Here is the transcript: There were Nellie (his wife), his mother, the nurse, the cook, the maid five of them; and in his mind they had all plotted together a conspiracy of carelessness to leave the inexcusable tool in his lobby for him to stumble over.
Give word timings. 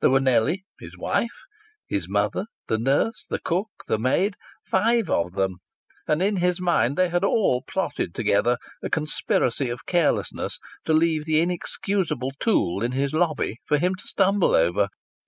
There 0.00 0.10
were 0.10 0.18
Nellie 0.18 0.64
(his 0.80 0.98
wife), 0.98 1.42
his 1.86 2.08
mother, 2.08 2.46
the 2.66 2.78
nurse, 2.78 3.28
the 3.30 3.38
cook, 3.38 3.68
the 3.86 3.96
maid 3.96 4.34
five 4.64 5.08
of 5.08 5.34
them; 5.34 5.58
and 6.08 6.20
in 6.20 6.38
his 6.38 6.60
mind 6.60 6.96
they 6.96 7.08
had 7.10 7.22
all 7.22 7.62
plotted 7.62 8.12
together 8.12 8.58
a 8.82 8.90
conspiracy 8.90 9.68
of 9.70 9.86
carelessness 9.86 10.58
to 10.84 10.92
leave 10.92 11.26
the 11.26 11.40
inexcusable 11.40 12.32
tool 12.40 12.82
in 12.82 12.90
his 12.90 13.12
lobby 13.14 13.58
for 13.66 13.78
him 13.78 13.94
to 13.94 14.08
stumble 14.08 14.56
over. 14.56 14.88